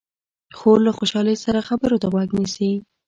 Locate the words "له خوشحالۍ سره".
0.85-1.65